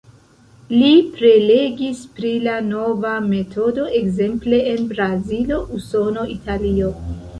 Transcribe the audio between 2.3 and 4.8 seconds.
la nova metodo ekzemple